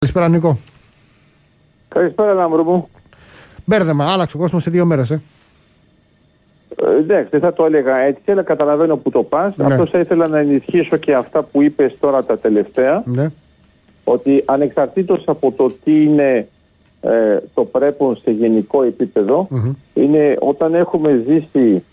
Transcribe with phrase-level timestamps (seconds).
[0.00, 0.58] Καλησπέρα, Νίκο.
[1.88, 2.88] Καλησπέρα, Λάμπρο μου.
[3.64, 5.10] Μπέρδεμα, άλλαξε ο κόσμος σε δύο μέρες.
[5.10, 5.20] Ε.
[6.76, 9.56] Ε, εντάξει, δεν θα το έλεγα έτσι, αλλά καταλαβαίνω που το πας.
[9.56, 9.64] Ναι.
[9.64, 13.02] Αυτός θα ήθελα να ενισχύσω και αυτά που είπες τώρα τα τελευταία.
[13.06, 13.30] Ναι.
[14.04, 16.48] Ότι ανεξαρτήτως από το τι είναι
[17.00, 19.72] ε, το πρέπον σε γενικό επίπεδο, Μμμ.
[19.94, 21.84] είναι όταν έχουμε ζήσει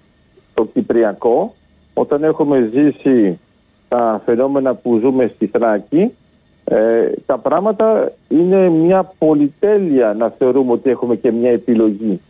[0.54, 1.56] το Κυπριακό,
[1.94, 3.40] όταν έχουμε ζήσει
[3.88, 6.12] τα φαινόμενα που ζούμε στη Θράκη,
[6.66, 12.21] ε, τα πράγματα είναι μια πολυτέλεια να θεωρούμε ότι έχουμε και μια επιλογή.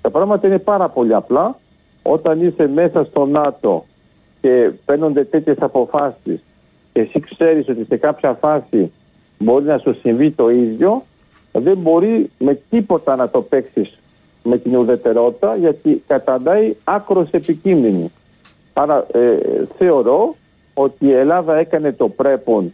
[0.00, 1.58] Τα πράγματα είναι πάρα πολύ απλά.
[2.02, 3.84] Όταν είσαι μέσα στο ΝΑΤΟ
[4.40, 6.42] και παίρνονται τέτοιες αποφάσεις
[6.92, 8.92] και εσύ ξέρεις ότι σε κάποια φάση
[9.38, 11.02] μπορεί να σου συμβεί το ίδιο,
[11.52, 13.98] δεν μπορεί με τίποτα να το παίξεις
[14.42, 18.12] με την ουδετερότητα γιατί καταντάει άκρος επικίνδυνη.
[18.72, 19.36] Άρα ε,
[19.78, 20.36] θεωρώ
[20.74, 22.72] ότι η Ελλάδα έκανε το πρέπον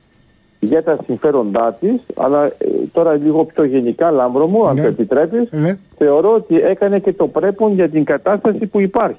[0.61, 2.53] για τα συμφέροντά της, αλλά ε,
[2.93, 4.81] τώρα λίγο πιο γενικά, Λάμπρο μου, αν Ναι.
[4.83, 5.79] το επιτρέπεις, Ναι.
[5.99, 9.19] θεωρώ ότι έκανε και το πρέπον για την κατάσταση που υπάρχει.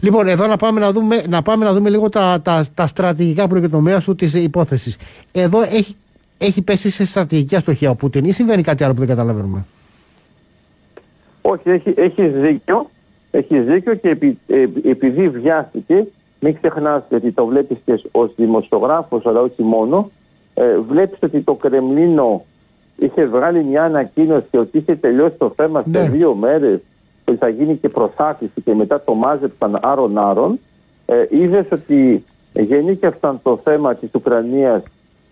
[0.00, 3.48] Λοιπόν, εδώ να πάμε να δούμε, να πάμε να δούμε λίγο τα, τα, τα στρατηγικά
[3.48, 4.96] προαπαιτούμενα της υπόθεσης.
[5.32, 5.96] Εδώ έχει,
[6.38, 9.64] έχει πέσει σε στρατηγική αστοχία ο Πούτιν ή συμβαίνει κάτι άλλο που δεν καταλαβαίνουμε;
[11.42, 12.90] Όχι, έχει, έχεις δίκιο.
[13.30, 16.06] Έχεις δίκιο και επει- ε, επειδή βιάστηκε,
[16.46, 20.10] μην ξεχνάς γιατί το βλέπεις και ως δημοσιογράφος αλλά όχι μόνο,
[20.54, 22.44] ε, βλέπεις ότι το Κρεμλίνο
[22.96, 26.08] είχε βγάλει μια ανακοίνωση ότι είχε τελειώσει το θέμα σε Ναι.
[26.08, 26.78] δύο μέρες
[27.24, 30.58] και ότι θα γίνει και προσάθηση και μετά το μάζεψαν άρον-άρον.
[31.06, 34.82] Ε, είδες ότι γεννήκευσαν το θέμα της Ουκρανίας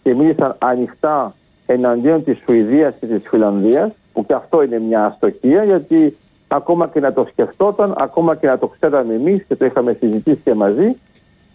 [0.02, 1.34] και μίλησαν ανοιχτά
[1.66, 6.16] εναντίον της Σουηδίας και της Φιλανδίας που και αυτό είναι μια αστοχία γιατί
[6.54, 10.40] ακόμα και να το σκεφτόταν, ακόμα και να το ξέραμε εμείς και το είχαμε συζητήσει
[10.44, 10.96] και μαζί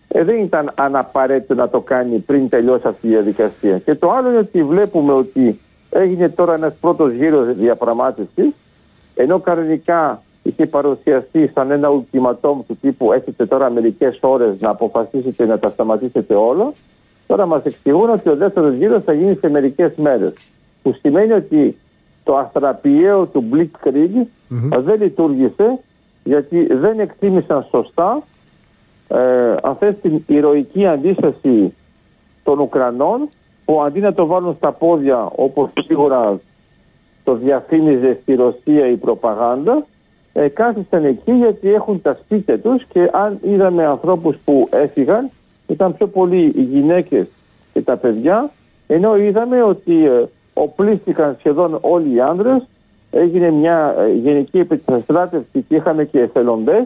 [0.07, 3.77] ε, δεν ήταν αναπαραίτητο να το κάνει πριν τελειώσει αυτή η διαδικασία.
[3.77, 8.53] Και το άλλο είναι ότι βλέπουμε ότι έγινε τώρα ένας πρώτος γύρος διαπραγμάτευσης
[9.15, 15.45] ενώ κανονικά είχε παρουσιαστεί σαν ένα ουλτιματόμ του τύπου έχετε τώρα μερικές ώρες να αποφασίσετε
[15.45, 16.73] να τα σταματήσετε όλα
[17.27, 20.33] τώρα μας εξηγούν ότι ο δεύτερος γύρος θα γίνει σε μερικές μέρες
[20.81, 21.77] που σημαίνει ότι
[22.29, 24.25] το αστραπιαίο του Blitzkrieg
[24.79, 25.79] δεν λειτουργήσε
[26.23, 28.23] γιατί δεν εκτίμησαν σωστά
[29.07, 31.73] ε, αν θες, την ηρωική αντίσταση
[32.43, 33.29] των Ουκρανών
[33.65, 36.39] που αντί να το βάλουν στα πόδια όπως σίγουρα
[37.23, 39.85] το διαφήμιζε στη Ρωσία η προπαγάνδα
[40.33, 45.29] ε, κάθισαν εκεί γιατί έχουν τα σπίτια τους και αν είδαμε ανθρώπους που έφυγαν
[45.67, 47.27] ήταν πιο πολύ οι γυναίκες
[47.73, 48.51] και τα παιδιά
[48.87, 50.23] ενώ είδαμε ότι ε,
[50.63, 52.67] οπλίστηκαν σχεδόν όλοι οι άνδρες
[53.11, 56.83] έγινε μια ε, γενική επιστράτευση και είχαμε και εθελοντές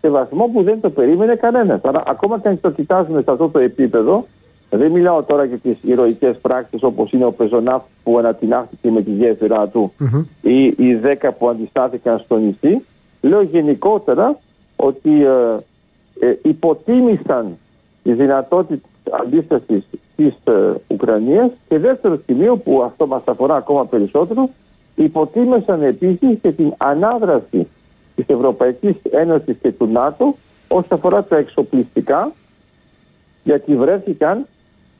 [0.00, 1.80] σε βαθμό που δεν το περίμενε κανένας.
[1.82, 4.26] Άρα ακόμα και αν το κοιτάζουμε σε αυτό το επίπεδο
[4.70, 9.10] δεν μιλάω τώρα για τις ηρωικές πράξεις όπως είναι ο Πεζονάφ που ανατινάχθηκε με τη
[9.10, 9.92] γέφυρα του
[10.42, 12.84] ή οι 10 που αντιστάθηκαν στο νησί.
[13.20, 14.38] Λέω γενικότερα
[14.76, 15.56] ότι ε,
[16.26, 17.56] ε, υποτίμησαν
[18.02, 19.84] τη δυνατότητα αντίστασης
[20.16, 24.48] της ε, Ουκρανίας και δεύτερο σημείο που αυτό μας αφορά ακόμα περισσότερο
[24.94, 27.66] υποτίμησαν επίσης και την ανάδραση
[28.14, 30.34] της Ευρωπαϊκής Ένωσης και του ΝΑΤΟ
[30.68, 32.32] όσον αφορά τα εξοπλιστικά
[33.44, 34.46] γιατί βρέθηκαν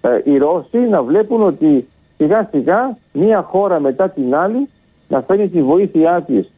[0.00, 4.68] ε, οι Ρώσοι να βλέπουν ότι σιγά σιγά μία χώρα μετά την άλλη
[5.08, 6.50] να φέρνει τη βοήθειά της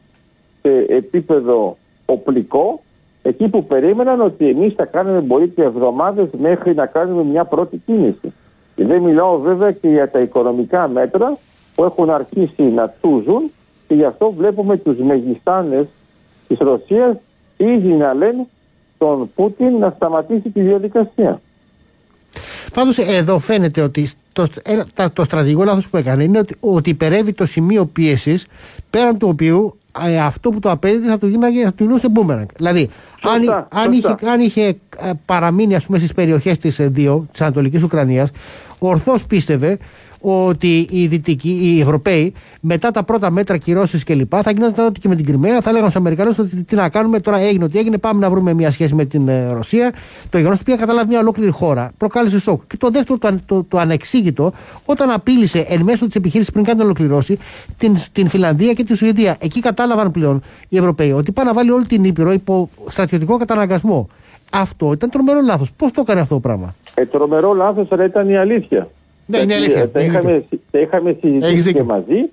[0.61, 2.81] σε επίπεδο οπλικό
[3.27, 7.81] εκεί που περίμεναν ότι εμείς θα κάνουμε μπορεί και εβδομάδες μέχρι να κάνουμε μια πρώτη
[7.85, 8.33] κίνηση.
[8.75, 11.37] Και δεν μιλάω βέβαια και για τα οικονομικά μέτρα
[11.75, 13.51] που έχουν αρχίσει να τούζουν
[13.87, 15.85] και γι' αυτό βλέπουμε τους μεγιστάνες
[16.47, 17.15] της Ρωσίας
[17.57, 18.47] ήδη να λένε
[18.97, 21.41] τον Πούτιν να σταματήσει τη διαδικασία.
[22.73, 24.09] Πάντως εδώ φαίνεται ότι
[24.45, 28.45] το, ένα- τα- το στρατηγικό λάθος που έκανε είναι ότι, ότι υπερεύει το σημείο πίεσης
[28.89, 32.47] πέραν του οποίου ε, αυτό που το απέδιδε θα του γίναγε θα του γινούσε μπούμεραγκ.
[32.57, 32.89] Δηλαδή,
[33.21, 34.15] αν, Σωστά, αν σωστά.
[34.19, 34.61] είχε, αν είχε
[34.97, 38.29] ε, παραμείνει ας πούμε, στις περιοχές της ε, δύο, της Ανατολικής Ουκρανίας,
[38.79, 39.77] ορθώς πίστευε
[40.35, 45.07] ότι οι δυτικοί, οι Ευρωπαίοι, μετά τα πρώτα μέτρα κυρώσεις κλπ., θα γινόταν ό,τι και
[45.07, 47.97] με την Κρυμαία, θα λέγανε στους Αμερικανούς ότι τι να κάνουμε, τώρα έγινε ό,τι έγινε,
[47.97, 49.93] πάμε να βρούμε μια σχέση με την ε, Ρωσία.
[50.29, 52.61] Το γεγονός ότι πήγα καταλάβει μια ολόκληρη χώρα προκάλεσε σοκ.
[52.67, 54.51] Και το δεύτερο, το, αν- το, το ανεξήγητο,
[54.85, 57.37] όταν απείλησε εν μέσω της επιχείρησης πριν καν την ολοκληρώσει
[57.77, 59.37] την, την Φιλανδία και τη Σουηδία.
[59.39, 64.09] Εκεί κατάλαβαν πλέον οι Ευρωπαίοι ότι πάει να βάλει όλη την Ήπειρο υπό στρατιωτικό καταναγκασμό.
[64.51, 65.71] Αυτό ήταν τρομερό λάθος.
[65.71, 68.89] Πώς το έκανε αυτό το πράγμα; Ε, τρομερό λάθος αλλά ήταν η αλήθεια.
[69.27, 69.81] Ναι, είναι Γιατί, αλήθεια.
[69.81, 71.71] ε, Τα Έχεις είχαμε, τα είχαμε Έχεις συζητήσει δίκιο.
[71.81, 72.29] και μαζί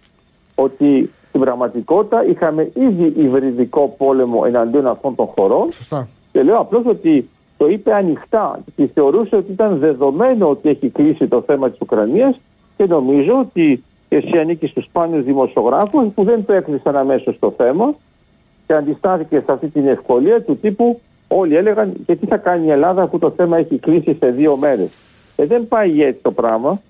[0.54, 6.08] ότι στην πραγματικότητα είχαμε ήδη υβριδικό πόλεμο εναντίον αυτών των χωρών Σωστά.
[6.32, 10.88] και λέω απλώς ότι το το είπε ανοιχτά και θεωρούσε ότι ήταν δεδομένο ότι έχει
[10.88, 12.40] κλείσει το θέμα της Ουκρανίας
[12.76, 17.94] και νομίζω ότι εσύ ανήκεις στους σπάνιους δημοσιογράφους που δεν το έκλεισαν αμέσως το θέμα
[18.66, 22.70] και αντιστάθηκε σε αυτή την ευκολία του τύπου όλοι έλεγαν και τι θα κάνει η
[22.70, 24.90] Ελλάδα που το θέμα έχει κλείσει σε δύο μέρες;
[25.36, 26.80] Ε, δεν πάει έτσι το πράγμα.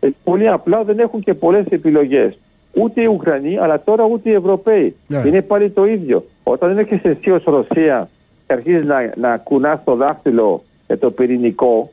[0.00, 2.38] Ε, πολύ απλά δεν έχουν και πολλές επιλογές.
[2.72, 4.96] Ούτε οι Ουκρανοί, αλλά τώρα ούτε οι Ευρωπαίοι.
[5.06, 5.22] Ναι.
[5.26, 6.24] Είναι πάλι το ίδιο.
[6.42, 8.08] Όταν είναι και εσύ ως Ρωσία
[8.46, 11.90] και αρχίζεις να, να κουνάς το δάχτυλο για το πυρηνικό,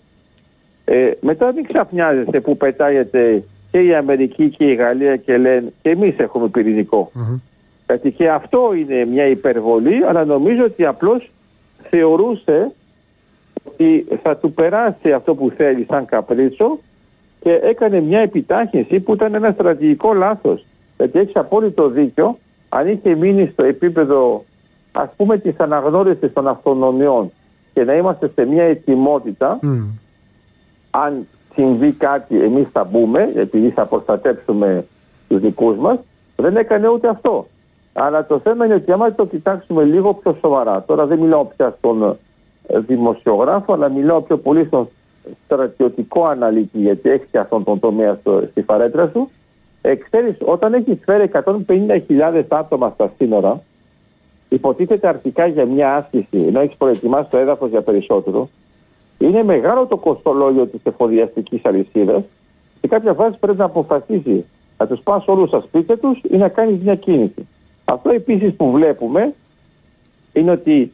[0.86, 5.90] ε, μετά μην ξαφνιάζεσαι που πετάγεται και η Αμερική και η Γαλλία και λένε και
[5.90, 7.12] εμείς έχουμε πυρηνικό.
[7.16, 7.40] Mm-hmm.
[7.88, 11.32] Γιατί και αυτό είναι μια υπερβολή, αλλά νομίζω ότι απλώς
[11.90, 12.72] θεωρούσε
[13.64, 16.80] ότι θα του περάσει αυτό που θέλει σαν καπρίτσο
[17.40, 20.66] και έκανε μια επιτάχυνση που ήταν ένα στρατηγικό λάθος.
[20.98, 22.38] Γιατί έχεις απόλυτο δίκιο,
[22.70, 24.44] αν είχε μείνει στο επίπεδο
[24.92, 27.32] ας πούμε της αναγνώρισης των αυτονομιών
[27.74, 29.60] και να είμαστε σε μια ετοιμότητα,
[30.90, 34.86] αν συμβεί κάτι εμείς θα μπούμε, επειδή θα προστατέψουμε
[35.28, 36.00] τους δικούς μας,
[36.36, 37.48] δεν έκανε ούτε αυτό.
[37.94, 41.76] Αλλά το θέμα είναι ότι άμα το κοιτάξουμε λίγο πιο σοβαρά, τώρα δεν μιλάω πια
[41.78, 42.18] στον ε,
[42.74, 44.90] δημοσιογράφο, αλλά μιλάω πιο πολύ στον
[45.46, 49.30] στρατιωτικό αναλύτη, γιατί έχει και αυτόν τον τομέα στο, στη φαρέτρα σου.
[49.82, 49.96] Ε,
[50.46, 53.62] όταν έχει φέρει 150.000 άτομα στα σύνορα,
[54.50, 58.50] υποτίθεται αρχικά για μια άσκηση, ενώ έχεις προετοιμάσει το έδαφος για περισσότερο,
[59.18, 62.24] είναι μεγάλο το κοστολόγιο της εφοδιαστικής αλυσίδας
[62.82, 64.46] και κάποια φάση πρέπει να αποφασίσει
[64.78, 67.48] να τους πας όλους στα σπίτια τους ή να κάνεις μια κίνηση.
[67.86, 69.34] Αυτό επίσης που βλέπουμε
[70.34, 70.92] είναι ότι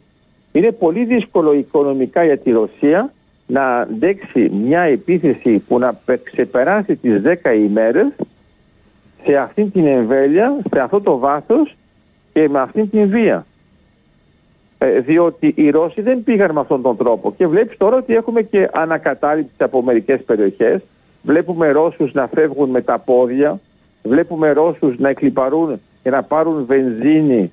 [0.59, 3.13] είναι πολύ δύσκολο οικονομικά για τη Ρωσία
[3.47, 8.07] να αντέξει μια επίθεση που να ξεπεράσει τις 10 ημέρες
[9.23, 11.75] σε αυτή την εμβέλεια, σε αυτό το βάθος
[12.33, 13.45] και με αυτή την βία.
[14.77, 17.33] Ε, διότι οι Ρώσοι δεν πήγαν με αυτόν τον τρόπο.
[17.37, 20.81] Και βλέπεις τώρα ότι έχουμε και ανακατάληψη από μερικές περιοχές.
[21.21, 23.59] Βλέπουμε Ρώσους να φεύγουν με τα πόδια.
[24.03, 27.51] Βλέπουμε Ρώσους να εκλυπαρούν και να πάρουν βενζίνη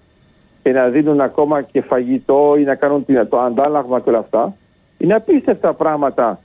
[0.63, 4.55] και να δίνουν ακόμα και φαγητό ή να κάνουν το αντάλλαγμα και όλα αυτά
[4.99, 6.41] είναι απίστευτα πράγματα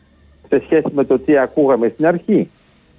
[0.48, 2.50] σε σχέση με το τι ακούγαμε στην αρχή.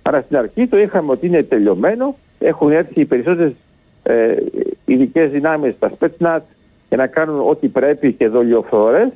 [0.02, 3.52] Άρα στην αρχή το είχαμε ότι είναι τελειωμένο, έχουν έρθει οι περισσότερες
[4.02, 4.34] ε,
[4.84, 6.42] ειδικές δυνάμεις στα Σπέτσνατ
[6.88, 9.08] για να κάνουν ό,τι πρέπει και δολιοφορές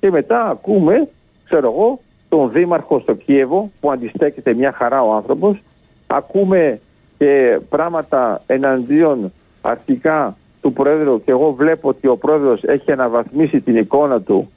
[0.00, 1.08] και μετά ακούμε,
[1.44, 5.62] ξέρω εγώ, τον Δήμαρχο στο Κίεβο που αντιστέκεται μια χαρά ο άνθρωπος,
[6.06, 6.80] ακούμε
[7.18, 9.32] και πράγματα εναντίον
[9.62, 14.50] αρχικά του Πρόεδρου και εγώ βλέπω ότι ο Πρόεδρος έχει αναβαθμίσει την εικόνα του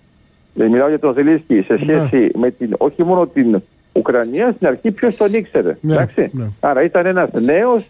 [0.54, 1.80] μιλάω για τον Ζελίσκι σε ναι.
[1.80, 3.62] σχέση με την, όχι μόνο την
[3.94, 5.78] Ουκρανία, στην αρχή ποιος τον ήξερε.
[5.82, 6.30] Ναι, εντάξει.
[6.34, 6.46] Ναι.
[6.60, 7.86] Άρα ήταν ένας νέος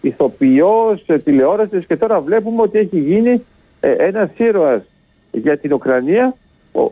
[0.00, 3.44] ηθοποιός τηλεόρασης και τώρα βλέπουμε ότι έχει γίνει
[3.80, 4.82] ε, ένας ήρωας
[5.30, 6.34] για την Ουκρανία.
[6.72, 6.90] Ο,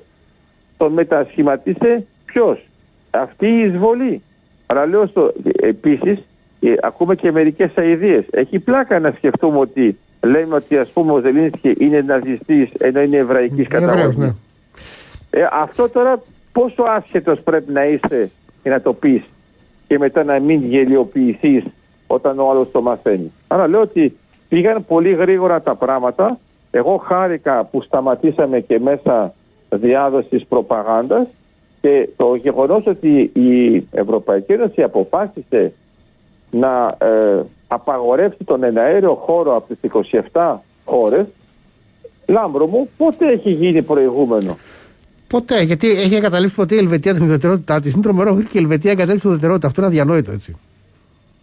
[0.76, 2.66] τον μετασχηματίσε ποιος,
[3.10, 4.22] αυτή η εισβολή.
[4.66, 6.18] Άρα λέω στο, επίσης
[6.60, 8.24] ε, ακούμε και μερικές αειδίε.
[8.30, 13.16] Έχει πλάκα να σκεφτούμε ότι λέμε ότι ας πούμε ο Ζελίνσκι είναι ναζιστής ενώ είναι
[13.16, 14.34] εβραϊκής καταγωγής.
[15.30, 16.22] Ε, αυτό τώρα
[16.52, 18.30] πόσο άσχετος πρέπει να είσαι
[18.62, 19.22] και να το πεις
[19.86, 21.64] και μετά να μην γελιοποιηθείς
[22.06, 23.32] όταν ο άλλος το μαθαίνει.
[23.48, 24.16] Άρα λέω ότι
[24.48, 26.38] πήγαν πολύ γρήγορα τα πράγματα.
[26.70, 29.34] Εγώ χάρηκα που σταματήσαμε και μέσα
[29.68, 31.26] διάδοσης προπαγάνδας
[31.80, 35.72] και το γεγονός ότι η Ευρωπαϊκή Ένωση αποφάσισε
[36.50, 37.42] να ε,
[37.74, 39.90] απαγορεύσει τον εναέριο χώρο από τις
[40.32, 41.26] 27 χώρες
[42.26, 44.56] Λάμπρο μου, πότε έχει γίνει προηγούμενο;
[45.28, 47.92] Ποτέ, γιατί έχει εγκαταλείψει ποτέ η Ελβετία την ουδετερότητά της.
[47.92, 49.66] Είναι τρομερό και η Ελβετία εγκαταλείψει την ουδετερότητα.
[49.66, 50.56] Αυτό είναι αδιανόητο έτσι.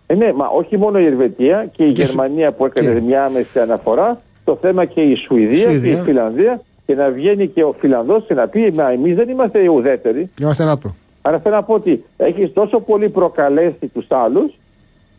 [0.07, 3.01] Ε, ναι, μα όχι μόνο η Ελβετία και η Γερμανία που έκανε και...
[3.01, 5.93] μια άμεση αναφορά, το θέμα και η Σουηδία, Σουηδία.
[5.93, 9.29] και η Φινλανδία και να βγαίνει και ο Φινλανδός και να πει Μα εμείς δεν
[9.29, 10.29] είμαστε οι ουδέτεροι.
[10.41, 10.95] Είμαστε ΝΑΤΟ.
[11.21, 14.58] Άρα θέλω να πω ότι έχεις τόσο πολύ προκαλέσει τους άλλους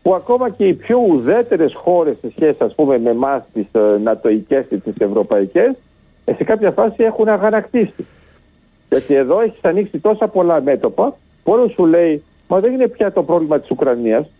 [0.02, 3.98] που ακόμα και οι πιο ουδέτερες χώρες σε σχέση ας πούμε με εμάς τις ε,
[4.02, 5.74] νατοικέ και τις ευρωπαϊκές
[6.24, 8.06] ε, σε κάποια φάση έχουν αγανακτήσει.
[8.88, 13.12] Γιατί εδώ έχεις ανοίξει τόσα πολλά μέτωπα που όλος σου λέει, Μα δεν είναι πια
[13.12, 14.30] το πρόβλημα της Ουκρανίας.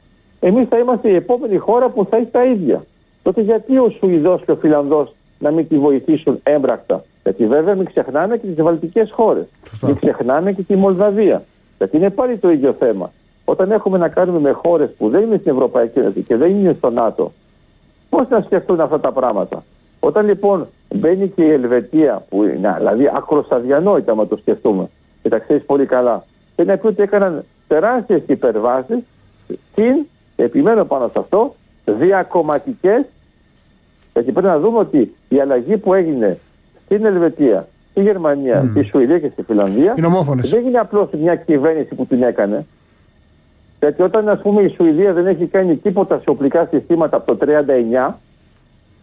[0.41, 2.85] Εμείς θα είμαστε η επόμενη χώρα που θα έχει τα ίδια.
[3.23, 7.87] Τότε γιατί ο Σουηδός και ο Φιλανδός να μην τη βοηθήσουν έμπρακτα; Γιατί βέβαια μην
[7.87, 9.47] ξεχνάμε και τις βαλτικές χώρες.
[9.83, 11.43] Μην ξεχνάμε και τη Μολδαβία.
[11.79, 13.13] Γιατί είναι πάλι το ίδιο θέμα.
[13.51, 16.75] Όταν έχουμε να κάνουμε με χώρες που δεν είναι στην Ευρωπαϊκή Ένωση και δεν είναι
[16.79, 17.33] στο ΝΑΤΟ,
[18.09, 19.65] πώς να σκεφτούν αυτά τα πράγματα;
[20.01, 24.89] Όταν λοιπόν μπαίνει και η Ελβετία, που είναι δηλαδή άκρο αδιανόητα, μα το σκεφτούμε,
[25.23, 26.25] και τα ξέρεις πολύ καλά,
[26.57, 28.99] και να πει ότι έκαναν τεράστιες υπερβάσεις
[29.73, 29.95] στην,
[30.37, 31.55] επιμένω πάνω σε αυτό,
[31.85, 33.05] διακομματικές,
[34.13, 36.39] γιατί πρέπει να δούμε ότι η αλλαγή που έγινε
[36.85, 38.71] στην Ελβετία στη Γερμανία, mm.
[38.71, 39.95] στη Σουηδία και στη Φιλανδία,
[40.43, 42.67] δεν είναι απλώς μια κυβέρνηση που την έκανε.
[43.81, 47.47] Γιατί όταν ας πούμε η Σουηδία δεν έχει κάνει τίποτα σε οπλικά συστήματα από το
[48.09, 48.15] 1939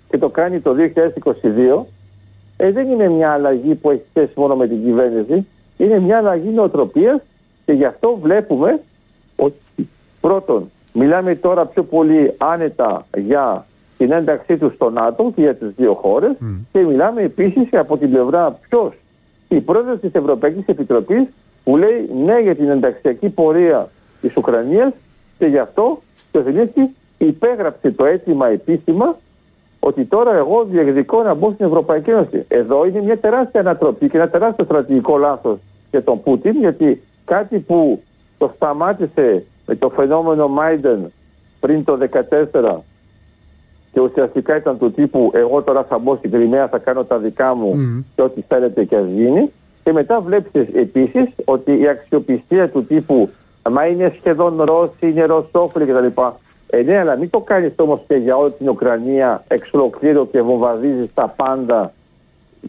[0.09, 0.75] και το κάνει το
[1.81, 1.85] 2022,
[2.57, 6.49] ε, δεν είναι μια αλλαγή που έχει θέσει μόνο με την κυβέρνηση, είναι μια αλλαγή
[6.49, 7.21] νοοτροπίας
[7.65, 8.79] και γι' αυτό βλέπουμε
[9.35, 9.89] ότι
[10.21, 13.65] πρώτον μιλάμε τώρα πιο πολύ άνετα για
[13.97, 16.31] την ένταξή τους στο ΝΑΤΟ και για τις δύο χώρες
[16.71, 18.93] και μιλάμε επίσης από την πλευρά ποιος.
[19.47, 21.23] Η πρόεδρος της Ευρωπαϊκής Επιτροπής
[21.63, 23.89] που λέει ναι για την ενταξιακή πορεία
[24.21, 24.93] της Ουκρανίας
[25.37, 29.15] και γι' αυτό το Ζελίνσκι υπέγραψε το αίτημα επίσημα
[29.79, 32.45] ότι τώρα εγώ διεκδικώ να μπω στην Ευρωπαϊκή Ένωση.
[32.47, 35.57] Εδώ είναι μια τεράστια ανατροπή και ένα τεράστιο στρατηγικό λάθος
[35.91, 38.01] για τον Πούτιν γιατί κάτι που
[38.37, 41.11] το σταμάτησε με το φαινόμενο Μάιντεν
[41.59, 41.97] πριν το
[42.53, 42.77] 2014
[43.91, 47.55] και ουσιαστικά ήταν του τύπου εγώ τώρα θα μπω στην Κρυμαία, θα κάνω τα δικά
[47.55, 48.03] μου mm.
[48.15, 49.51] και ό,τι θέλετε και ας γίνει.
[49.83, 53.29] Και μετά βλέπεις επίσης ότι η αξιοπιστία του τύπου
[53.69, 56.21] μα είναι σχεδόν Ρώσοι, είναι Ρωσόφιλοι κτλ.
[56.69, 60.41] Ε, ναι, αλλά μην το κάνεις όμως και για όλη την Ουκρανία εξ ολοκλήρου και
[60.41, 61.93] βομβαδίζεις τα πάντα.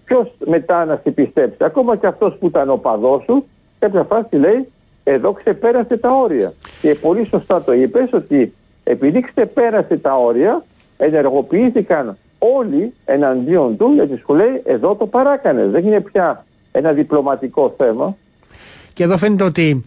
[0.04, 3.44] Ποιος μετά να σε πιστέψει, ακόμα και αυτός που ήταν ο παδός σου,
[3.78, 4.68] κάποια φάση λέει
[5.04, 6.52] εδώ ξεπέρασε τα όρια.
[6.80, 10.64] Και πολύ σωστά το είπες ότι επειδή ξεπέρασε τα όρια,
[10.96, 15.66] ενεργοποιήθηκαν όλοι εναντίον του γιατί σου λέει εδώ το παράκανε.
[15.66, 18.16] Δεν είναι πια ένα διπλωματικό θέμα.
[18.92, 19.84] Και εδώ φαίνεται ότι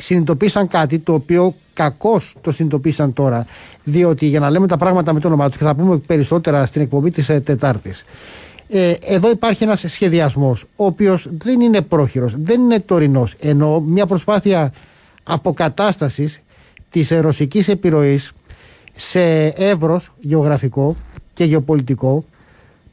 [0.00, 3.46] συνειδητοποίησαν κάτι το οποίο κακώς το συνειδητοποίησαν τώρα.
[3.84, 6.82] Διότι για να λέμε τα πράγματα με το όνομά τους και θα πούμε περισσότερα στην
[6.82, 8.04] εκπομπή της ε, Τετάρτης.
[8.68, 14.06] Ε, εδώ υπάρχει ένας σχεδιασμός ο οποίος δεν είναι πρόχειρος, δεν είναι τωρινός ενώ μια
[14.06, 14.72] προσπάθεια
[15.22, 16.40] αποκατάστασης
[16.90, 18.32] της ρωσικής επιρροής
[18.94, 20.96] σε εύρος γεωγραφικό
[21.34, 22.24] και γεωπολιτικό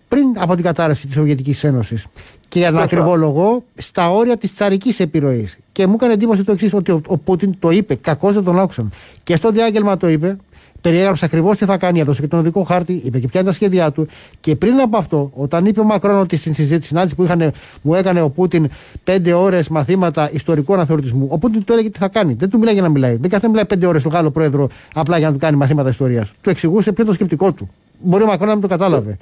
[0.07, 2.05] πριν από την κατάρρευση της Σοβιετικής Ένωσης
[2.49, 6.51] και για τον ακριβό λόγο στα όρια της τσαρικής επιρροής και μου έκανε εντύπωση το
[6.51, 8.91] εξής ότι ο, ο Πούτιν το είπε, κακώς δεν τον άκουσαν
[9.23, 10.37] και στο διάγγελμα το είπε
[10.81, 13.55] περιέγραψε ακριβώς τι θα κάνει, έδωσε και τον οδικό χάρτη, είπε και ποια είναι τα
[13.55, 14.07] σχέδιά του.
[14.39, 17.51] Και πριν από αυτό, όταν είπε ο Μακρόν ότι στην συζήτηση, συνάντηση που είχαν,
[17.81, 18.69] μου έκανε ο Πούτιν
[19.03, 22.33] πέντε ώρες μαθήματα ιστορικού αναθεωρητισμού, ο Πούτιν του έλεγε τι θα κάνει.
[22.33, 23.15] Δεν του μιλάει για να μιλάει.
[23.15, 26.31] Δεν καθένα μιλάει πέντε ώρες στον Γάλλο πρόεδρο απλά για να του κάνει μαθήματα ιστορίας.
[26.41, 27.69] Του εξηγούσε ποιο είναι το σκεπτικό του.
[27.99, 29.17] Μπορεί ο Μακρόν να μην το κατάλαβε.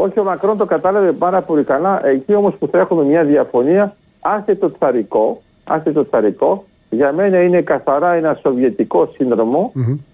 [0.00, 2.06] Όχι, ο Μακρόν το κατάλαβε πάρα πολύ καλά.
[2.06, 7.42] Εκεί όμως που θα έχουμε μια διαφωνία, άσε το τσαρικό, άσε το τσαρικό, για μένα
[7.42, 9.10] είναι καθαρά ένα σοβιετικό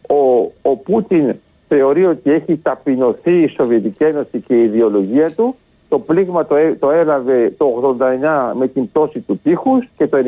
[0.09, 1.35] Ο, ο Πούτιν
[1.69, 5.55] θεωρεί ότι έχει ταπεινωθεί η Σοβιετική Ένωση και η ιδεολογία του.
[5.89, 10.19] Το πλήγμα το, το έλαβε το 89 με την πτώση του τείχους και το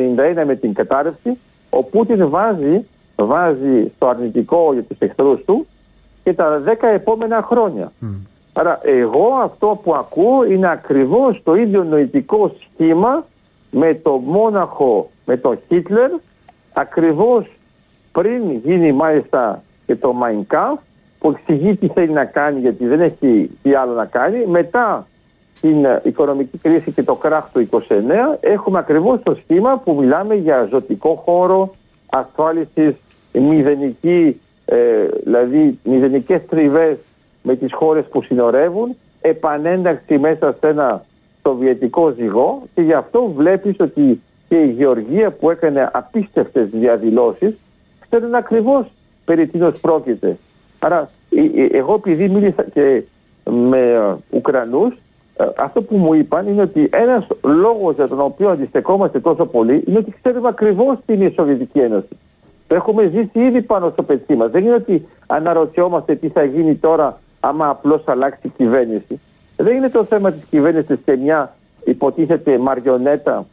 [0.41, 1.37] 91 με την κατάρρευση.
[1.69, 2.85] Ο Πούτιν βάζει,
[3.15, 5.67] βάζει στο αρνητικό για τους εχθρούς του
[6.23, 7.91] και τα 10 επόμενα χρόνια.
[8.59, 13.25] Άρα εγώ αυτό που ακούω είναι ακριβώς το ίδιο νοητικό σχήμα
[13.71, 16.11] με το μόναχο, με τον Χίτλερ
[16.73, 17.45] ακριβώς
[18.11, 20.77] πριν γίνει μάλιστα και το Mein Kampf
[21.19, 24.45] που εξηγεί τι θέλει να κάνει γιατί δεν έχει τι άλλο να κάνει.
[24.45, 25.07] Μετά
[25.61, 27.77] την οικονομική κρίση και το κράχ του 29
[28.39, 31.71] έχουμε ακριβώς το σχήμα που μιλάμε για ζωτικό χώρο
[32.09, 32.95] ασφάλισης
[33.33, 34.77] μηδενική, ε,
[35.23, 36.97] δηλαδή μηδενικές τριβές
[37.47, 41.05] με τις χώρες που συνορεύουν, επανένταξη μέσα σε ένα
[41.41, 47.55] σοβιετικό ζυγό και γι' αυτό βλέπεις ότι και η Γεωργία που έκανε απίστευτες διαδηλώσεις
[47.99, 48.85] ξέρουν ακριβώς
[49.25, 50.37] περί τίνος πρόκειται.
[50.79, 51.09] Άρα
[51.71, 53.03] εγώ επειδή μίλησα και
[53.49, 54.93] με ε, Ουκρανούς
[55.37, 59.83] ε, αυτό που μου είπαν είναι ότι ένας λόγος για τον οποίο αντιστεκόμαστε τόσο πολύ
[59.87, 62.17] είναι ότι ξέρουμε ακριβώς τι είναι η Σοβιετική Ένωση.
[62.67, 64.51] Το έχουμε ζήσει ήδη πάνω στο πετσί μας.
[64.51, 69.19] Δεν είναι ότι αναρωτιόμαστε τι θα γίνει τώρα άμα απλώς αλλάξει η κυβέρνηση.
[69.55, 73.45] Δεν είναι το θέμα της κυβέρνησης και μια υποτίθεται μαριονέτα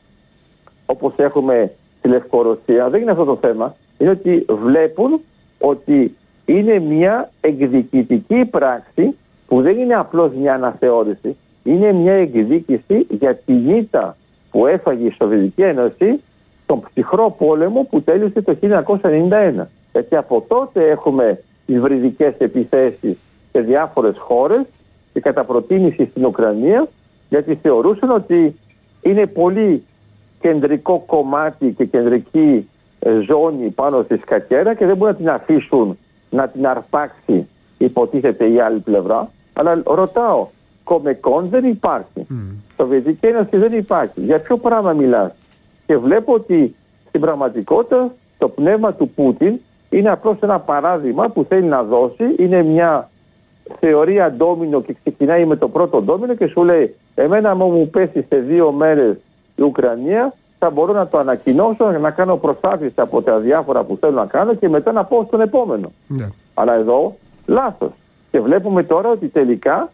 [0.86, 3.74] όπως έχουμε στη Λευκορωσία, δεν είναι αυτό το θέμα.
[3.98, 5.20] Είναι ότι βλέπουν
[5.58, 13.34] ότι είναι μια εκδικητική πράξη που δεν είναι απλώς μια αναθεώρηση, είναι μια εκδίκηση για
[13.34, 14.16] τη ήττα
[14.50, 16.20] που έφαγε η Σοβιετική Ένωση
[16.62, 19.66] στον ψυχρό πόλεμο που τέλειωσε το 1991.
[19.92, 23.16] Γιατί από τότε έχουμε τις βρυδικές επιθέσεις
[23.54, 24.62] σε διάφορες χώρες
[25.12, 26.88] και κατά προτίμηση στην Ουκρανία
[27.28, 28.58] γιατί θεωρούσαν ότι
[29.02, 29.84] είναι πολύ
[30.40, 32.68] κεντρικό κομμάτι και κεντρική
[32.98, 35.98] ε, ζώνη πάνω στη σκακέρα και δεν μπορούν να την αφήσουν
[36.30, 39.30] να την αρπάξει υποτίθεται η άλλη πλευρά.
[39.52, 40.46] Αλλά ρωτάω,
[40.84, 42.26] κομεκόν δεν υπάρχει.
[42.30, 42.34] Mm.
[42.76, 44.20] Σοβιετική Ένωση δεν υπάρχει.
[44.20, 45.32] Για ποιο πράγμα μιλάς;
[45.86, 46.74] Και βλέπω ότι
[47.08, 49.58] στην πραγματικότητα το πνεύμα του Πούτιν
[49.90, 52.24] είναι απλώς ένα παράδειγμα που θέλει να δώσει.
[52.38, 53.10] Είναι μια
[53.80, 58.24] θεωρία ντόμινο και ξεκινάει με το πρώτο ντόμινο και σου λέει Εμένα μου μου πέσει
[58.28, 59.16] σε δύο μέρες
[59.56, 64.12] η Ουκρανία, θα μπορώ να το ανακοινώσω, να κάνω προσπάθειες από τα διάφορα που θέλω
[64.12, 65.92] να κάνω και μετά να πω στον επόμενο.
[66.06, 66.28] Ναι.
[66.54, 67.16] Αλλά εδώ
[67.46, 67.90] λάθος.
[68.30, 69.92] Και βλέπουμε τώρα ότι τελικά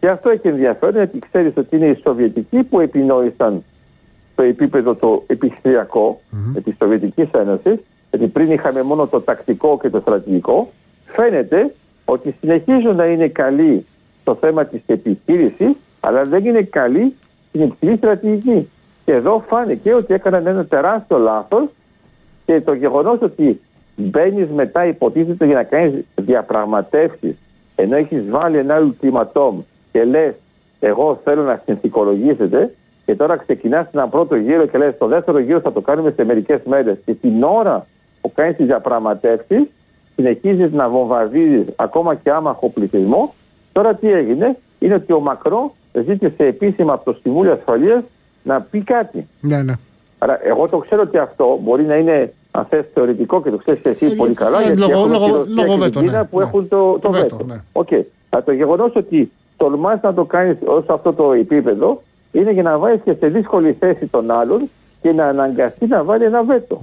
[0.00, 3.64] και αυτό έχει ενδιαφέρον γιατί ξέρεις ότι είναι οι Σοβιετικοί που επινόησαν
[4.34, 6.62] το επίπεδο το επιχειρησιακό mm-hmm.
[6.64, 7.78] της Σοβιετικής Ένωσης
[8.10, 10.68] γιατί πριν είχαμε μόνο το τακτικό και το στρατηγικό
[11.06, 11.74] φαίνεται
[12.12, 13.86] ότι συνεχίζουν να είναι καλοί
[14.20, 17.14] στο θέμα της επιχείρησης αλλά δεν είναι καλοί
[17.48, 18.68] στην υψηλή στρατηγική.
[19.04, 21.64] Και εδώ φάνηκε ότι έκαναν ένα τεράστιο λάθος
[22.46, 23.60] και το γεγονός ότι
[23.96, 27.36] μπαίνεις μετά υποτίθεται για να κάνεις διαπραγματεύσεις
[27.74, 29.52] ενώ έχεις βάλει ένα ultimatum
[29.92, 30.34] και λες,
[30.80, 35.60] εγώ θέλω να συνθηκολογήσετε, και τώρα ξεκινάς ένα πρώτο γύρο και λες, το δεύτερο γύρο
[35.60, 36.98] θα το κάνουμε σε μερικές μέρες.
[37.04, 37.86] Και την ώρα
[38.20, 39.62] που κάνεις τις διαπραγματεύσεις,
[40.14, 43.34] συνεχίζεις να βομβαρδίζεις ακόμα και άμαχο πληθυσμό.
[43.72, 48.02] Τώρα τι έγινε, είναι ότι ο Μακρό ζήτησε επίσημα από το Συμβούλιο Ασφαλείας
[48.42, 49.28] να πει κάτι.
[49.40, 49.72] Ναι, ναι.
[50.18, 53.84] Άρα, εγώ το ξέρω ότι αυτό μπορεί να είναι αν θες θεωρητικό και το ξέρεις
[53.84, 56.44] εσύ ε, πολύ καλά, ε, γιατί λόγω, έχουν λόγω, λόγω βέτο, ναι, που ναι.
[56.44, 57.36] έχουν το, το, βέτο.
[57.36, 57.44] βέτο.
[57.44, 57.60] Ναι.
[57.72, 58.02] Okay.
[58.28, 62.02] Αλλά το γεγονός ότι τολμάς να το κάνεις ως αυτό το επίπεδο
[62.32, 64.70] είναι για να βάλεις και σε δύσκολη θέση τον άλλον
[65.02, 66.82] και να αναγκαστεί να βάλει ένα βέτο.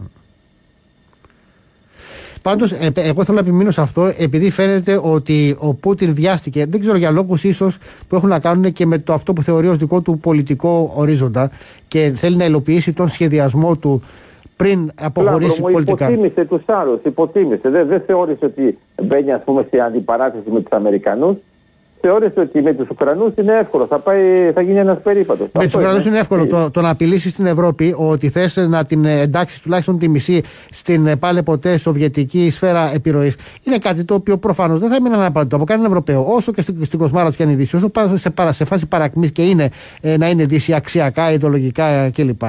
[2.41, 6.79] Πάντως, ε, εγώ θέλω να επιμείνω σε αυτό, επειδή φαίνεται ότι ο Πούτιν βιάστηκε, δεν
[6.79, 7.77] ξέρω για λόγους ίσως
[8.07, 11.51] που έχουν να κάνουν και με το αυτό που θεωρεί ως δικό του πολιτικό ορίζοντα
[11.87, 14.01] και θέλει να υλοποιήσει τον σχεδιασμό του
[14.55, 16.09] πριν αποχωρήσει Λάμπρο, πολιτικά.
[16.09, 17.69] Υποτίμησε τους άλλους, υποτίμησε.
[17.69, 21.35] Δεν, δεν θεώρησε ότι μπαίνει, ας πούμε, σε αντιπαράθεση με τους Αμερικανούς
[22.01, 23.85] θεώρησε ότι με τους Ουκρανούς είναι εύκολο.
[23.85, 25.47] Θα, πάει, θα γίνει ένας περίπατος.
[25.53, 26.47] Με τους Ουκρανούς είναι εύκολο.
[26.47, 31.07] Το, το να απειλήσεις στην Ευρώπη ότι θες να την εντάξει τουλάχιστον τη μισή στην
[31.07, 35.55] ε, πάλι ποτέ σοβιετική σφαίρα επιρροής είναι κάτι το οποίο προφανώς δεν θα έμεινε αναπαντητό
[35.55, 36.25] από κανέναν Ευρωπαίο.
[36.27, 39.31] Όσο και στην, στην κοσμάρα του και αν είναι όσο πάνε σε, σε φάση παρακμής
[39.31, 39.69] και είναι
[40.01, 42.41] ε, να είναι αξιακά, ιδεολογικά κλπ.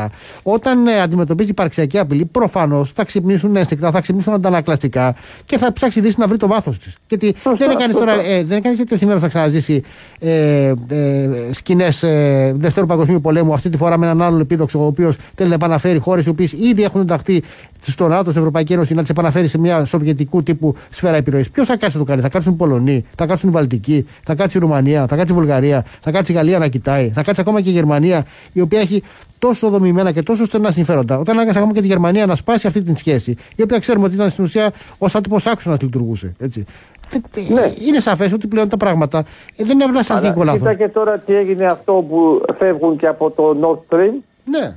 [0.42, 5.14] Όταν ε, αντιμετωπίζει υπαρξιακή απειλή, προφανώς θα ξυπνήσουν ένστικτα, θα ξυπνήσουν αντανακλαστικά
[5.44, 6.96] και θα ψάξει δύση να βρει το βάθος της.
[7.08, 8.96] Γιατί δεν έκανε τώρα, ε, δεν έκανε τέτοιο
[9.40, 9.82] σήμερα να ζήσει
[10.18, 14.86] ε, ε, σκηνές ε, Δευτέρου Παγκοσμίου Πολέμου, αυτή τη φορά με έναν άλλον επίδοξο, ο
[14.86, 17.42] οποίος θέλει να επαναφέρει χώρες οι οποίες ήδη έχουν ενταχθεί
[17.80, 21.50] στο ΝΑΤΟ, στην Ευρωπαϊκή Ένωση, να τις επαναφέρει σε μια σοβιετικού τύπου σφαίρα επιρροής.
[21.50, 24.34] Ποιος θα κάτσει να το κάνει, θα κάτσουν οι Πολωνοί, θα κάτσουν οι Βαλτικοί, θα
[24.34, 27.40] κάτσει η Ρουμανία, θα κάτσει η Βουλγαρία, θα κάτσει η Γαλλία να κοιτάει, θα κάτσει
[27.40, 29.02] ακόμα και η Γερμανία, η οποία έχει
[29.38, 31.18] τόσο δομημένα και τόσο στενά συμφέροντα.
[31.18, 34.14] Όταν ανάγκασε ακόμα και τη Γερμανία να σπάσει αυτή την σχέση, η οποία ξέρουμε ότι
[34.14, 36.34] ήταν στην ουσία ως άτυπος άξονας λειτουργούσε.
[36.38, 36.64] Έτσι.
[37.54, 37.72] Ναι.
[37.86, 39.24] Είναι σαφές ότι πλέον τα πράγματα
[39.56, 40.60] ε, δεν είναι απλά στρατηγικό λάθος.
[40.60, 44.12] Κοίτα και τώρα τι έγινε αυτό που φεύγουν και από το Nord Stream.
[44.44, 44.76] Ναι.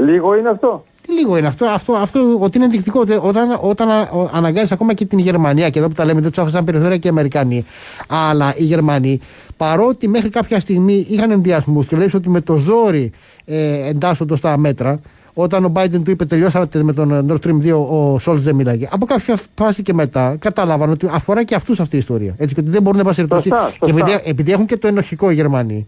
[0.00, 3.88] Λίγο είναι αυτό; Τι λίγο είναι αυτό, αυτό, αυτό ότι είναι ενδεικτικό ότι όταν, όταν
[4.32, 7.06] αναγκάζεις ακόμα και την Γερμανία, και εδώ που τα λέμε δεν τους άφησαν περιθώρια και
[7.06, 7.64] οι Αμερικανοί,
[8.08, 9.20] αλλά οι Γερμανοί,
[9.56, 13.12] παρότι μέχρι κάποια στιγμή είχαν ενδιασμούς και λέει ότι με το ζόρι
[13.44, 15.00] ε, εντάσσονται στα μέτρα,
[15.40, 18.88] όταν ο Biden του είπε τελειώσατε με τον Nord Stream 2, ο Σολτς δεν μιλάγε.
[18.90, 22.34] Από κάποια φάση και μετά κατάλαβαν ότι αφορά και αυτούς αυτή η ιστορία.
[22.38, 23.50] Έτσι και ότι δεν μπορούν να πάνε
[23.80, 25.86] Και επειδή, επειδή έχουν και το ενοχικό οι Γερμανοί,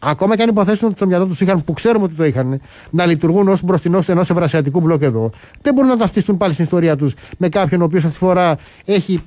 [0.00, 3.06] ακόμα και αν υποθέσουν ότι στο μυαλό τους είχαν, που ξέρουμε ότι το είχαν, να
[3.06, 5.30] λειτουργούν ως μπροστινός ενός ευρασιατικού μπλοκ εδώ,
[5.62, 8.58] δεν μπορούν να ταυτιστούν πάλι στην ιστορία τους με κάποιον ο οποίος αυτή τη φορά
[8.84, 9.20] έχει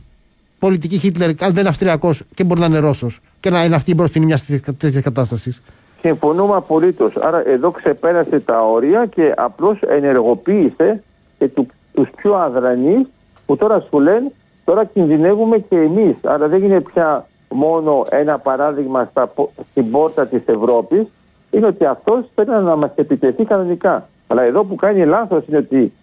[0.59, 3.91] πολιτική Χίτλερ, αν δεν είναι Αυστριακός και μπορεί να είναι Ρώσος και να είναι αυτή
[3.91, 4.43] η μπροστινή μιας
[4.77, 5.61] τέτοιας κατάστασης.
[6.01, 7.15] Συμφωνούμε απολύτως.
[7.15, 11.03] Άρα εδώ ξεπέρασε τα όρια και απλώς ενεργοποίησε
[11.37, 13.07] και του, τους πιο αδρανείς
[13.45, 14.31] που τώρα σου λένε
[14.65, 16.15] τώρα κινδυνεύουμε και εμείς.
[16.23, 19.33] Άρα δεν είναι πια μόνο ένα παράδειγμα στα,
[19.71, 21.07] στην πόρτα της Ευρώπης
[21.51, 24.07] είναι ότι αυτός πρέπει να μας επιτεθεί κανονικά.
[24.27, 25.93] Αλλά εδώ που κάνει λάθος είναι ότι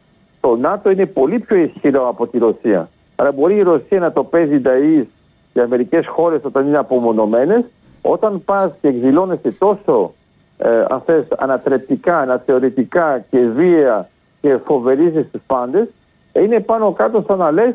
[0.41, 2.89] το ΝΑΤΟ είναι πολύ πιο ισχυρό από τη Ρωσία.
[3.17, 5.05] Άρα μπορεί η Ρωσία να το παίζει ταΐς
[5.53, 7.65] για μερικές χώρες όταν είναι απομονωμένες
[8.11, 10.15] όταν πας και εκδηλώνεσαι τόσο
[10.59, 14.09] ε, αν θες, ανατρεπτικά, αναθεωρητικά και βία
[14.41, 15.89] και φοβερίζεις τους πάντες,
[16.33, 17.75] είναι πάνω κάτω σαν να λες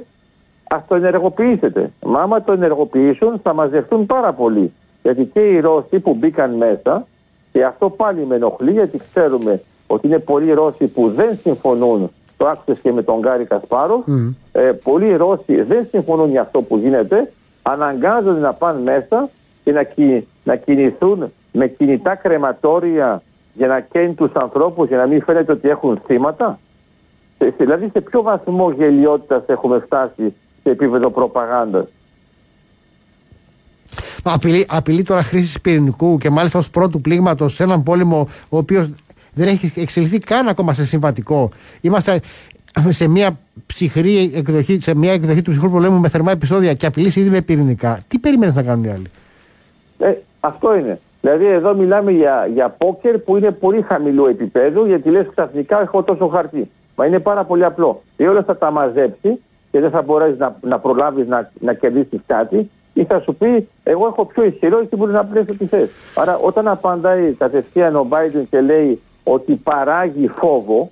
[0.64, 1.92] ας το ενεργοποιήσετε.
[2.06, 4.74] Μα άμα το ενεργοποιήσουν θα μαζευτούν πάρα πολύ.
[5.04, 7.06] Γιατί και οι Ρώσοι που μπήκαν μέσα,
[7.52, 12.48] και αυτό πάλι με ενοχλεί γιατί ξέρουμε ότι είναι πολλοί Ρώσοι που δεν συμφωνούν το
[12.48, 14.04] άκουσες και με τον Γκάρι Κασπάρο.
[14.08, 14.34] Mm.
[14.52, 19.30] Ε, πολλοί Ρώσοι δεν συμφωνούν για αυτό που γίνεται, αναγκάζονται να πάνε μέσα
[19.84, 23.22] και να, να κινηθούν με κινητά κρεματόρια
[23.54, 26.60] για να καίνουν τους ανθρώπους για να μην φαίνεται ότι έχουν θύματα.
[27.58, 31.88] Δηλαδή σε ποιο βαθμό γελιότητας έχουμε φτάσει σε επίπεδο προπαγάνδας;
[34.24, 38.90] Απειλεί, απειλεί τώρα χρήσης πυρηνικού και μάλιστα ως πρώτου πλήγματος σε έναν πόλεμο ο οποίος
[39.34, 41.52] δεν έχει εξελιχθεί καν ακόμα σε συμβατικό.
[41.82, 42.20] Είμαστε
[42.90, 47.20] σε μια ψυχρή εκδοχή, σε μια εκδοχή του ψυχρού πολέμου με θερμά επεισόδια και απειλήσει
[47.20, 48.04] ήδη με πυρηνικά.
[48.08, 49.12] Τι περιμένεις να κάνουν οι άλλοι;
[50.02, 51.00] Ε, Αυτό είναι.
[51.22, 56.04] Δηλαδή εδώ μιλάμε για, για πόκερ που είναι πολύ χαμηλού επίπεδου γιατί λες ξαφνικά έχω
[56.04, 56.72] τόσο χαρτί.
[56.96, 58.02] Μα είναι πάρα πολύ απλό.
[58.18, 62.20] Ή όλα θα τα μαζέψει και δεν θα μπορέσεις να, να προλάβεις να, να κερδίσεις
[62.26, 65.90] κάτι ή θα σου πει εγώ έχω πιο ισχυρό και μπορείς να πλέσει τι θες.
[66.16, 70.90] Άρα όταν απαντάει κατευθείαν ο Biden και λέει ότι παράγει φόβο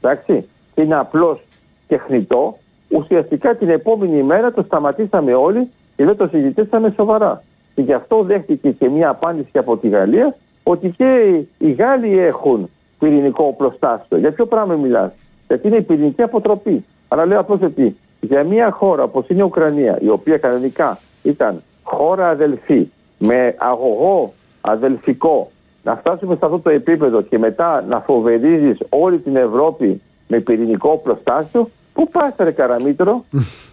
[0.00, 1.40] εντάξει, και είναι απλώς
[1.86, 7.42] τεχνητό ουσιαστικά την επόμενη μέρα το σταματήσαμε όλοι και δεν το συζητήσαμε σοβαρά.
[7.80, 12.70] Και γι' αυτό δέχτηκε και μια απάντηση από τη Γαλλία ότι και οι Γάλλοι έχουν
[12.98, 14.18] πυρηνικό οπλοστάσιο.
[14.18, 15.12] Για ποιο πράγμα μιλάς,
[15.46, 16.84] Γιατί είναι η πυρηνική αποτροπή.
[17.08, 21.62] Αλλά λέω απλώς ότι για μια χώρα όπως είναι η Ουκρανία, η οποία κανονικά ήταν
[21.82, 22.88] χώρα αδελφή,
[23.18, 25.50] με αγωγό αδελφικό,
[25.82, 30.90] να φτάσουμε σε αυτό το επίπεδο και μετά να φοβερίζεις όλη την Ευρώπη με πυρηνικό
[30.90, 33.24] οπλοστάσιο, πού πας, Ρε Καραμίτρο;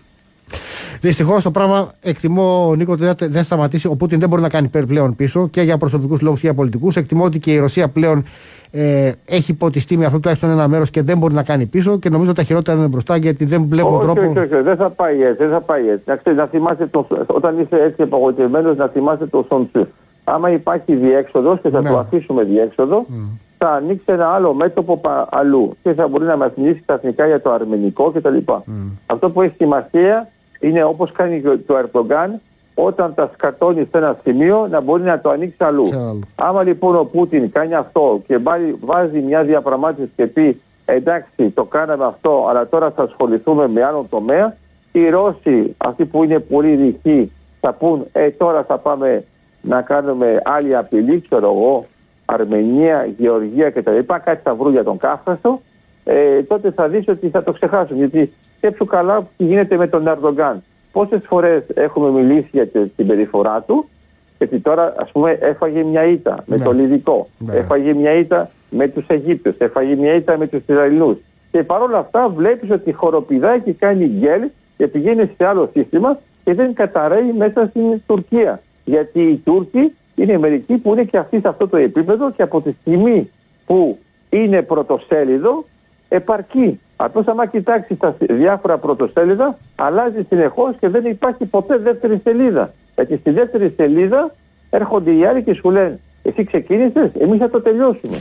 [1.02, 3.88] Δυστυχώς το πράγμα εκτιμώ, Νίκο, ότι δεν θα σταματήσει.
[3.88, 6.96] Ο Πούτιν δεν μπορεί να κάνει πλέον πίσω και για προσωπικούς λόγους και για πολιτικούς.
[6.96, 8.24] Εκτιμώ ότι και η Ρωσία πλέον
[8.72, 12.10] ε, έχει υποτιστεί με αυτό τουλάχιστον ένα μέρος και δεν μπορεί να κάνει πίσω και
[12.10, 14.22] νομίζω ότι τα χειρότερα είναι μπροστά γιατί δεν βλέπω όχι, τρόπο.
[14.22, 15.44] Όχι, όχι, δεν θα πάει έτσι.
[15.44, 16.04] Δεν θα πάει έτσι.
[16.06, 19.88] Να, ξέρεις, να θυμάσαι το, όταν είσαι έτσι απογοητευμένος, να θυμάσαι το Σοντσού.
[20.24, 21.90] Άμα υπάρχει διέξοδος και θα ναι.
[21.90, 23.38] το αφήσουμε διέξοδο, mm.
[23.58, 27.52] θα ανοίξει ένα άλλο μέτωπο αλλού και θα μπορεί να μας μιλήσει ξαφνικά για το
[27.52, 28.38] αρμενικό κτλ.
[28.48, 28.62] Mm.
[29.06, 30.28] Αυτό που έχει σημασία
[30.60, 32.42] είναι όπως κάνει και ο Ερντογκάν,
[32.76, 35.88] όταν τα σκατώνει σε ένα σημείο να μπορεί να το ανοίξει αλλού.
[36.36, 38.40] Άμα λοιπόν ο Πούτιν κάνει αυτό και
[38.80, 44.06] βάζει μια διαπραγμάτευση και πει εντάξει το κάναμε αυτό αλλά τώρα θα ασχοληθούμε με άλλο
[44.10, 44.56] τομέα
[44.92, 49.24] οι Ρώσοι αυτοί που είναι πολύ ρηχοί θα πούν ε τώρα θα πάμε
[49.62, 51.86] να κάνουμε άλλη απειλή ξέρω εγώ
[52.30, 54.00] Αρμενία, Γεωργία κτλ.
[54.06, 55.62] Κάτι θα βρουν για τον Κάφκασο
[56.08, 60.08] ε, τότε θα δεις ότι θα το ξεχάσουν γιατί σκέψου καλά τι γίνεται με τον
[60.08, 63.90] Ερντογκάν πόσες φορές έχουμε μιλήσει για την περιφορά του
[64.38, 66.64] γιατί τώρα ας πούμε έφαγε μια ήττα με ναι.
[66.64, 67.54] το Λιδικό, ναι.
[67.56, 71.18] έφαγε μια ήττα με τους Αιγύπτους, έφαγε μια ήττα με τους Ισραηλούς
[71.52, 76.54] και παρόλα αυτά βλέπεις ότι χοροπηδάει και κάνει γκέλ και πηγαίνει σε άλλο σύστημα και
[76.54, 78.62] δεν καταραίει μέσα στην Τουρκία.
[78.86, 82.62] Γιατί οι Τούρκοι είναι μερικοί που είναι και αυτοί σε αυτό το επίπεδο και από
[82.62, 83.32] τη στιγμή
[83.66, 83.98] που
[84.30, 85.66] είναι πρωτοσέλιδο
[86.10, 86.80] επαρκεί.
[86.96, 92.74] Απλώ, άμα κοιτάξει τα διάφορα πρωτοσέλιδα, αλλάζει συνεχώς και δεν υπάρχει ποτέ δεύτερη σελίδα.
[92.96, 94.36] Γιατί στη δεύτερη σελίδα
[94.70, 98.18] έρχονται οι άλλοι και σου λένε: Εσύ ξεκίνησες, εμείς θα το τελειώσουμε.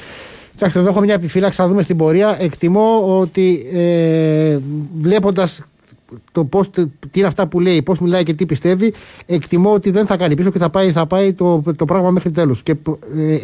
[0.51, 2.37] Κοιτάξτε, εδώ έχω μια επιφύλαξη, θα δούμε στην πορεία.
[2.41, 4.59] Εκτιμώ ότι ε,
[5.01, 5.65] βλέποντας
[6.33, 8.95] το πώς, τι είναι αυτά που λέει, πώς μιλάει και τι πιστεύει,
[9.27, 12.31] εκτιμώ ότι δεν θα κάνει πίσω και θα πάει, θα πάει το, το πράγμα μέχρι
[12.31, 12.63] τέλος.
[12.63, 12.75] Και
[13.17, 13.35] ε,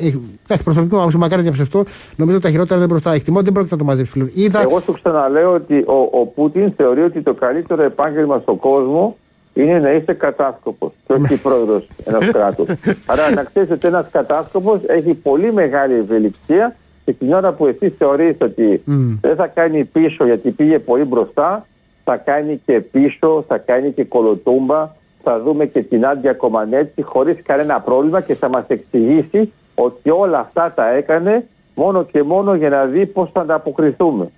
[0.48, 1.84] ε, προσωπικό μου, μακάρι διαψευτώ,
[2.16, 3.12] νομίζω ότι τα χειρότερα είναι μπροστά.
[3.12, 4.60] Εκτιμώ ότι δεν πρόκειται να το μαζέψει Είδα...
[4.60, 9.16] Εγώ σου ξαναλέω ότι ο, ο Πούτιν θεωρεί ότι το καλύτερο επάγγελμα στον κόσμο
[9.54, 12.68] είναι να είσαι κατάσκοπος και όχι πρόεδρος ενός κράτους.
[13.06, 17.90] Άρα να ξέρει ότι ένας κατάσκοπος έχει πολύ μεγάλη ευελιξία και την ώρα που εσύ
[17.98, 19.18] θεωρείς ότι mm.
[19.20, 21.66] δεν θα κάνει πίσω γιατί πήγε πολύ μπροστά,
[22.04, 24.90] θα κάνει και πίσω, θα κάνει και κολοτούμπα,
[25.22, 30.38] θα δούμε και την Άντια Κομανέτσι χωρίς κανένα πρόβλημα και θα μας εξηγήσει ότι όλα
[30.38, 34.30] αυτά τα έκανε μόνο και μόνο για να δει πώς θα ανταποκριθούμε.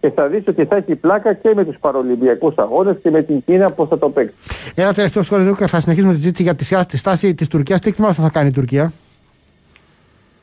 [0.00, 3.42] Και θα δεις ότι θα έχει πλάκα και με τους παρολυμπιακούς αγώνες και με την
[3.44, 4.34] Κίνα πώς θα το παίξει.
[4.74, 7.80] Ένα τελευταίο σχόλιο και θα συνεχίσουμε τη συζήτηση για τη στάση της Τουρκίας.
[7.80, 8.92] Τι εκτιμάς θα κάνει η Τουρκία;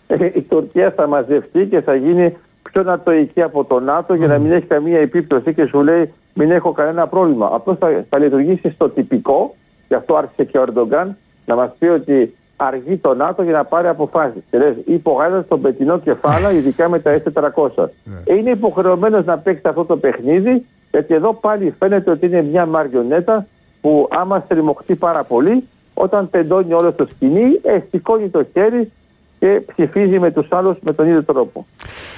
[0.07, 2.37] Ε, η Τουρκία θα μαζευτεί και θα γίνει
[2.71, 6.51] πιο νατοϊκή από το ΝΑΤΟ για να μην έχει καμία επίπτωση και σου λέει μην
[6.51, 7.49] έχω κανένα πρόβλημα.
[7.53, 9.55] Απλώς θα, θα λειτουργήσει στο τυπικό,
[9.87, 13.63] γι' αυτό άρχισε και ο Ερντογκάν να μας πει ότι αργεί το ΝΑΤΟ για να
[13.63, 14.41] πάρει αποφάσεις.
[14.51, 17.69] Και λες, υπογράφει στον πετεινό κεφάλα, ειδικά με τα S400.
[18.03, 18.35] Ναι.
[18.35, 23.45] Είναι υποχρεωμένος να παίξει αυτό το παιχνίδι, γιατί εδώ πάλι φαίνεται ότι είναι μια μαριονέτα
[23.81, 28.91] που άμα στριμωχτεί πάρα πολύ, όταν τεντώνει όλο το σκηνή, ε, σηκώνει το χέρι
[29.39, 31.65] και ψηφίζει με τους άλλους με τον ίδιο τρόπο.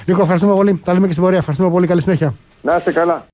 [0.06, 0.80] Νίκο, ευχαριστούμε πολύ.
[0.84, 1.38] Τα λέμε και στην πορεία.
[1.38, 1.86] Ευχαριστούμε πολύ.
[1.86, 2.34] Καλή συνέχεια.
[2.62, 3.24] Να είστε καλά.